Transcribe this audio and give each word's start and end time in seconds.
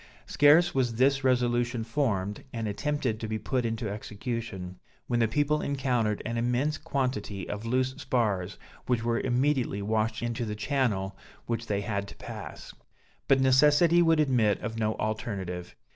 Scarce 0.25 0.73
was 0.73 0.95
this 0.95 1.23
resolution 1.23 1.83
formed, 1.83 2.43
and 2.51 2.67
attempted 2.67 3.19
to 3.19 3.27
be 3.27 3.37
put 3.37 3.67
into 3.67 3.87
execution, 3.87 4.79
when 5.05 5.19
the 5.19 5.27
people 5.27 5.61
encountered 5.61 6.23
an 6.25 6.37
immense 6.37 6.79
quantity 6.79 7.47
of 7.47 7.67
loose 7.67 7.93
spars, 7.97 8.57
which 8.87 9.03
were 9.03 9.19
immediately 9.19 9.79
washed 9.83 10.23
into 10.23 10.43
the 10.43 10.55
channel 10.55 11.15
which 11.45 11.67
they 11.67 11.81
had 11.81 12.07
to 12.07 12.15
pass; 12.15 12.73
but 13.27 13.39
necessity 13.41 14.01
would 14.01 14.19
admit 14.19 14.59
of 14.61 14.79
no 14.79 14.95
alternative. 14.95 15.75